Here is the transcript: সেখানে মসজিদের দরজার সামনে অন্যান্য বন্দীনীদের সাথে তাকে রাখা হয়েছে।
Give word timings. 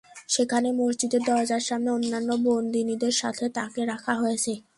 সেখানে 0.29 0.69
মসজিদের 0.79 1.21
দরজার 1.27 1.63
সামনে 1.69 1.89
অন্যান্য 1.91 2.29
বন্দীনীদের 2.45 3.13
সাথে 3.13 3.45
তাকে 3.49 3.81
রাখা 3.85 4.13
হয়েছে। 4.15 4.53